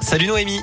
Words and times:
Salut 0.00 0.28
Noémie 0.28 0.62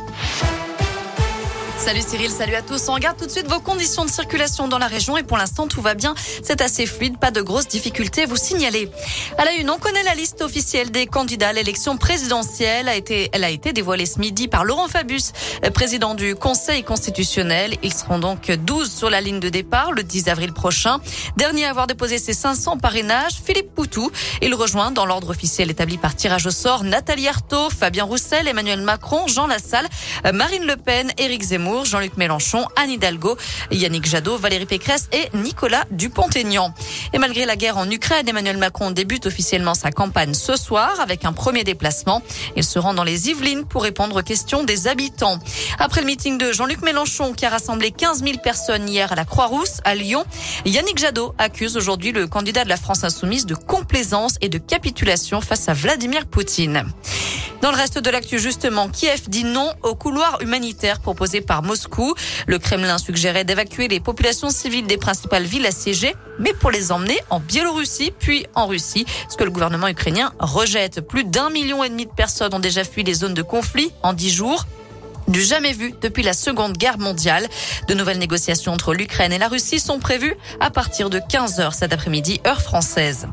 Salut 1.77 2.01
Cyril, 2.01 2.31
salut 2.31 2.55
à 2.55 2.61
tous. 2.61 2.87
On 2.89 2.93
regarde 2.93 3.17
tout 3.17 3.25
de 3.25 3.31
suite 3.31 3.47
vos 3.47 3.59
conditions 3.59 4.05
de 4.05 4.09
circulation 4.09 4.67
dans 4.67 4.79
la 4.79 4.87
région 4.87 5.17
et 5.17 5.23
pour 5.23 5.37
l'instant 5.37 5.67
tout 5.67 5.81
va 5.81 5.93
bien. 5.93 6.15
C'est 6.41 6.61
assez 6.61 6.85
fluide, 6.87 7.19
pas 7.19 7.31
de 7.31 7.41
grosses 7.41 7.67
difficultés 7.67 8.23
à 8.23 8.25
vous 8.25 8.37
signaler. 8.37 8.89
À 9.37 9.45
la 9.45 9.51
une, 9.53 9.69
on 9.69 9.77
connaît 9.77 10.01
la 10.01 10.15
liste 10.15 10.41
officielle 10.41 10.89
des 10.89 11.05
candidats 11.05 11.49
à 11.49 11.53
l'élection 11.53 11.97
présidentielle. 11.97 12.87
A 12.87 12.95
été, 12.95 13.29
elle 13.33 13.43
a 13.43 13.49
été 13.49 13.71
dévoilée 13.71 14.07
ce 14.07 14.19
midi 14.19 14.47
par 14.47 14.63
Laurent 14.63 14.87
Fabius, 14.87 15.33
président 15.73 16.15
du 16.15 16.33
Conseil 16.35 16.83
constitutionnel. 16.83 17.75
Ils 17.83 17.93
seront 17.93 18.19
donc 18.19 18.49
12 18.49 18.91
sur 18.91 19.09
la 19.09 19.21
ligne 19.21 19.39
de 19.39 19.49
départ 19.49 19.91
le 19.91 20.01
10 20.01 20.29
avril 20.29 20.53
prochain. 20.53 20.99
Dernier 21.37 21.65
à 21.65 21.69
avoir 21.69 21.87
déposé 21.87 22.17
ses 22.17 22.33
500 22.33 22.77
parrainages, 22.77 23.35
Philippe 23.45 23.75
Poutou. 23.75 24.11
Il 24.41 24.55
rejoint 24.55 24.91
dans 24.91 25.05
l'ordre 25.05 25.29
officiel 25.29 25.69
établi 25.69 25.97
par 25.97 26.15
tirage 26.15 26.47
au 26.47 26.51
sort 26.51 26.83
Nathalie 26.83 27.27
Arthaud, 27.27 27.69
Fabien 27.69 28.05
Roussel, 28.05 28.47
Emmanuel 28.47 28.81
Macron, 28.81 29.27
Jean 29.27 29.45
Lassalle, 29.45 29.87
Marine 30.33 30.65
Le 30.65 30.77
Pen, 30.77 31.11
Éric 31.17 31.43
Zemmour. 31.43 31.64
Jean-Luc 31.83 32.17
Mélenchon, 32.17 32.65
Anne 32.75 32.91
Hidalgo, 32.91 33.37
Yannick 33.71 34.05
Jadot, 34.05 34.37
Valérie 34.37 34.65
Pécresse 34.65 35.09
et 35.11 35.35
Nicolas 35.35 35.85
Dupont-Aignan. 35.91 36.73
Et 37.13 37.17
malgré 37.17 37.45
la 37.45 37.55
guerre 37.55 37.77
en 37.77 37.89
Ukraine, 37.89 38.27
Emmanuel 38.27 38.57
Macron 38.57 38.91
débute 38.91 39.25
officiellement 39.25 39.73
sa 39.73 39.91
campagne 39.91 40.33
ce 40.33 40.55
soir 40.55 40.99
avec 40.99 41.25
un 41.25 41.33
premier 41.33 41.63
déplacement. 41.63 42.21
Il 42.55 42.63
se 42.63 42.77
rend 42.77 42.93
dans 42.93 43.03
les 43.03 43.29
Yvelines 43.29 43.65
pour 43.65 43.83
répondre 43.83 44.19
aux 44.19 44.23
questions 44.23 44.63
des 44.63 44.87
habitants. 44.87 45.39
Après 45.79 46.01
le 46.01 46.07
meeting 46.07 46.37
de 46.37 46.51
Jean-Luc 46.51 46.81
Mélenchon 46.81 47.33
qui 47.33 47.45
a 47.45 47.49
rassemblé 47.49 47.91
15 47.91 48.23
000 48.23 48.37
personnes 48.43 48.87
hier 48.87 49.11
à 49.11 49.15
la 49.15 49.25
Croix-Rousse 49.25 49.81
à 49.83 49.95
Lyon, 49.95 50.23
Yannick 50.65 50.99
Jadot 50.99 51.33
accuse 51.37 51.77
aujourd'hui 51.77 52.11
le 52.11 52.27
candidat 52.27 52.63
de 52.63 52.69
la 52.69 52.77
France 52.77 53.03
insoumise 53.03 53.45
de 53.45 53.55
complaisance 53.55 54.35
et 54.41 54.49
de 54.49 54.57
capitulation 54.57 55.41
face 55.41 55.67
à 55.67 55.73
Vladimir 55.73 56.27
Poutine. 56.27 56.85
Dans 57.65 57.71
le 57.71 57.77
reste 57.77 57.97
de 57.97 58.11
l'actu, 58.11 58.37
justement, 58.37 58.89
Kiev 58.89 59.27
dit 59.27 59.43
non 59.43 59.73
au 59.81 59.95
couloir 59.95 60.37
humanitaire 60.39 60.99
proposé 60.99 61.41
par 61.41 61.63
Moscou. 61.63 62.13
Le 62.45 62.59
Kremlin 62.59 62.99
suggérait 62.99 63.43
d'évacuer 63.43 63.87
les 63.87 63.99
populations 63.99 64.51
civiles 64.51 64.85
des 64.85 64.97
principales 64.97 65.45
villes 65.45 65.65
assiégées, 65.65 66.13
mais 66.37 66.53
pour 66.53 66.69
les 66.69 66.91
emmener 66.91 67.17
en 67.31 67.39
Biélorussie, 67.39 68.13
puis 68.19 68.45
en 68.53 68.67
Russie, 68.67 69.07
ce 69.29 69.35
que 69.35 69.43
le 69.43 69.49
gouvernement 69.49 69.87
ukrainien 69.87 70.31
rejette. 70.37 71.01
Plus 71.01 71.23
d'un 71.23 71.49
million 71.49 71.83
et 71.83 71.89
demi 71.89 72.05
de 72.05 72.11
personnes 72.11 72.53
ont 72.53 72.59
déjà 72.59 72.83
fui 72.83 73.01
les 73.01 73.15
zones 73.15 73.33
de 73.33 73.41
conflit 73.41 73.91
en 74.03 74.13
dix 74.13 74.29
jours 74.29 74.67
du 75.27 75.41
jamais 75.41 75.73
vu 75.73 75.93
depuis 76.01 76.23
la 76.23 76.33
Seconde 76.33 76.77
Guerre 76.77 76.97
mondiale. 76.97 77.47
De 77.87 77.93
nouvelles 77.93 78.19
négociations 78.19 78.73
entre 78.73 78.93
l'Ukraine 78.93 79.33
et 79.33 79.37
la 79.37 79.47
Russie 79.47 79.79
sont 79.79 79.99
prévues 79.99 80.35
à 80.59 80.69
partir 80.69 81.09
de 81.09 81.19
15 81.19 81.59
heures 81.59 81.73
cet 81.73 81.93
après-midi, 81.93 82.41
heure 82.45 82.61
française. 82.61 83.27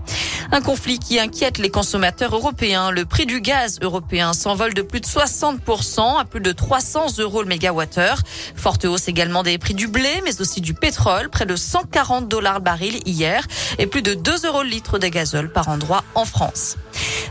Un 0.55 0.61
conflit 0.61 0.98
qui 0.98 1.19
inquiète 1.19 1.56
les 1.56 1.70
consommateurs 1.70 2.34
européens. 2.34 2.91
Le 2.91 3.06
prix 3.06 3.25
du 3.25 3.41
gaz 3.41 3.78
européen 3.81 4.34
s'envole 4.34 4.75
de 4.75 4.83
plus 4.83 5.00
de 5.00 5.06
60% 5.06 6.20
à 6.20 6.27
plus 6.27 6.42
de 6.42 6.53
300 6.53 7.19
euros 7.20 7.41
le 7.41 7.48
mégawattheure. 7.48 8.19
Forte 8.55 8.84
hausse 8.84 9.09
également 9.09 9.42
des 9.42 9.56
prix 9.56 9.72
du 9.72 9.89
blé, 9.89 10.11
mais 10.25 10.42
aussi 10.42 10.61
du 10.61 10.75
pétrole, 10.75 11.31
près 11.31 11.47
de 11.47 11.56
140 11.56 12.28
dollars 12.28 12.56
le 12.56 12.64
baril 12.64 13.00
hier 13.06 13.47
et 13.78 13.86
plus 13.86 14.03
de 14.03 14.12
2 14.12 14.47
euros 14.47 14.62
le 14.62 14.69
litre 14.69 14.98
de 14.98 15.09
gazole 15.09 15.50
par 15.50 15.70
endroit 15.70 16.05
en 16.14 16.27
France. 16.27 16.77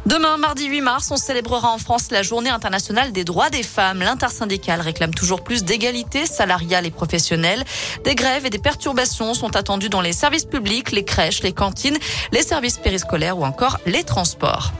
Demain, 0.07 0.37
mardi 0.37 0.65
8 0.65 0.81
mars, 0.81 1.11
on 1.11 1.15
célébrera 1.15 1.69
en 1.69 1.77
France 1.77 2.09
la 2.09 2.23
journée 2.23 2.49
internationale 2.49 3.11
des 3.11 3.23
droits 3.23 3.51
des 3.51 3.61
femmes. 3.61 3.99
L'intersyndicale 3.99 4.81
réclame 4.81 5.13
toujours 5.13 5.43
plus 5.43 5.63
d'égalité 5.63 6.25
salariale 6.25 6.87
et 6.87 6.91
professionnelle. 6.91 7.63
Des 8.03 8.15
grèves 8.15 8.47
et 8.47 8.49
des 8.49 8.57
perturbations 8.57 9.35
sont 9.35 9.55
attendues 9.55 9.89
dans 9.89 10.01
les 10.01 10.13
services 10.13 10.45
publics, 10.45 10.91
les 10.91 11.05
crèches, 11.05 11.43
les 11.43 11.53
cantines, 11.53 11.99
les 12.31 12.41
services 12.41 12.77
périscolaires 12.77 13.37
ou 13.37 13.45
encore 13.45 13.77
les 13.85 14.03
transports. 14.03 14.71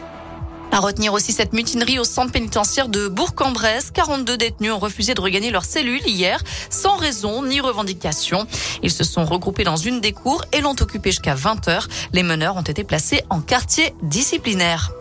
À 0.73 0.80
retenir 0.80 1.11
aussi 1.11 1.33
cette 1.33 1.52
mutinerie 1.52 2.00
au 2.00 2.05
centre 2.05 2.31
pénitentiaire 2.31 2.88
de 2.88 3.09
Bourg-en-Bresse. 3.09 3.91
42 3.91 4.38
détenus 4.38 4.72
ont 4.72 4.80
refusé 4.80 5.14
de 5.14 5.19
regagner 5.19 5.52
leur 5.52 5.66
cellule 5.66 6.02
hier, 6.08 6.41
sans 6.69 6.95
raison 6.95 7.44
ni 7.44 7.59
revendication. 7.59 8.47
Ils 8.81 8.89
se 8.89 9.03
sont 9.03 9.25
regroupés 9.25 9.66
dans 9.66 9.75
une 9.75 9.99
des 9.99 10.14
cours 10.14 10.45
et 10.53 10.61
l'ont 10.61 10.75
occupé 10.80 11.11
jusqu'à 11.11 11.36
20 11.36 11.67
heures. 11.67 11.89
Les 12.14 12.23
meneurs 12.23 12.55
ont 12.55 12.61
été 12.61 12.86
placés 12.86 13.21
en 13.30 13.42
quartier 13.42 13.93
disciplinaire. 14.02 14.93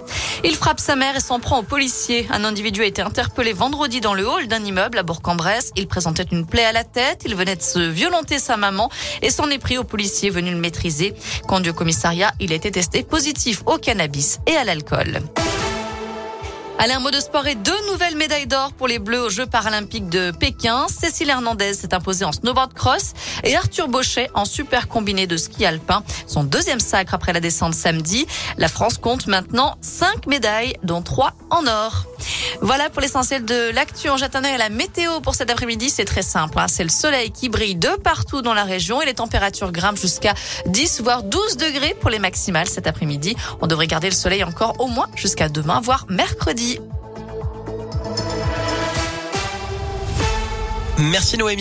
Il 0.43 0.57
frappe 0.57 0.81
sa 0.81 0.97
mère 0.97 1.15
et 1.15 1.21
s'en 1.21 1.39
prend 1.39 1.61
aux 1.61 1.63
policiers. 1.63 2.27
Un 2.31 2.45
individu 2.45 2.83
a 2.83 2.87
été 2.87 3.01
interpellé 3.01 3.53
vendredi 3.53 4.01
dans 4.01 4.15
le 4.15 4.27
hall 4.27 4.49
d'un 4.49 4.65
immeuble 4.65 4.99
à 4.99 5.05
Bourg-en-Bresse. 5.05 5.71
Il 5.77 5.87
présentait 5.87 6.27
une 6.33 6.47
plaie 6.47 6.65
à 6.65 6.73
la 6.73 6.83
tête. 6.83 7.23
Il 7.25 7.37
venait 7.37 7.55
de 7.55 7.63
se 7.63 7.79
violenter 7.79 8.41
sa 8.41 8.57
maman 8.57 8.91
et 9.23 9.31
s'en 9.31 9.49
est 9.51 9.59
pris 9.59 9.79
aux 9.79 9.85
policiers 9.85 10.31
venus 10.31 10.53
le 10.53 10.59
maîtriser. 10.59 11.15
Conduit 11.47 11.71
au 11.71 11.75
commissariat, 11.75 12.33
il 12.41 12.53
a 12.53 12.57
été 12.57 12.73
testé 12.73 13.05
positif 13.05 13.63
au 13.67 13.79
cannabis 13.79 14.41
et 14.49 14.57
à 14.57 14.65
l'alcool. 14.65 15.21
Allez, 16.83 16.95
un 16.95 17.01
mot 17.01 17.11
de 17.11 17.21
sport 17.21 17.47
et 17.47 17.57
deux 17.57 17.77
nouvelles 17.93 18.17
médailles 18.17 18.47
d'or 18.47 18.73
pour 18.73 18.89
les 18.89 18.99
Bleus 18.99 19.21
aux 19.21 19.29
Jeux 19.29 19.45
paralympiques 19.45 20.09
de 20.09 20.31
Pékin. 20.31 20.87
Cécile 20.89 21.29
Hernandez 21.29 21.75
s'est 21.75 21.93
imposée 21.93 22.25
en 22.25 22.33
snowboard 22.33 22.73
cross 22.73 23.13
et 23.45 23.55
Arthur 23.55 23.87
Bauchet 23.87 24.31
en 24.33 24.47
super 24.47 24.89
combiné 24.89 25.27
de 25.27 25.37
ski 25.37 25.67
alpin. 25.67 26.03
Son 26.27 26.43
deuxième 26.43 26.81
sacre 26.81 27.13
après 27.13 27.35
la 27.35 27.41
descente 27.41 27.75
samedi. 27.75 28.27
La 28.57 28.69
France 28.69 28.97
compte 28.97 29.27
maintenant 29.27 29.77
cinq 29.83 30.27
médailles, 30.27 30.73
dont 30.83 31.03
trois 31.03 31.35
en 31.51 31.67
or. 31.67 32.07
Voilà 32.61 32.91
pour 32.91 33.01
l'essentiel 33.01 33.45
de 33.45 33.71
l'actu. 33.71 34.09
En 34.09 34.17
jetant 34.17 34.43
à 34.43 34.59
la 34.59 34.69
météo 34.69 35.21
pour 35.21 35.35
cet 35.35 35.51
après-midi, 35.51 35.91
c'est 35.91 36.05
très 36.05 36.23
simple. 36.23 36.59
Hein. 36.59 36.67
C'est 36.69 36.83
le 36.83 36.91
soleil 36.91 37.31
qui 37.31 37.49
brille 37.49 37.77
de 37.77 37.91
partout 38.03 38.43
dans 38.43 38.55
la 38.55 38.65
région 38.65 39.03
et 39.03 39.07
les 39.07 39.15
températures 39.15 39.73
grimpent 39.73 40.01
jusqu'à 40.01 40.35
10 40.67 41.01
voire 41.03 41.23
12 41.23 41.57
degrés 41.57 41.95
pour 42.01 42.11
les 42.11 42.19
maximales 42.19 42.69
cet 42.69 42.87
après-midi. 42.87 43.37
On 43.61 43.67
devrait 43.67 43.87
garder 43.87 44.09
le 44.09 44.15
soleil 44.15 44.45
encore 44.45 44.81
au 44.81 44.87
moins 44.87 45.09
jusqu'à 45.15 45.49
demain, 45.49 45.81
voire 45.81 46.07
mercredi. 46.09 46.79
Merci 50.99 51.39
Noémie. 51.39 51.59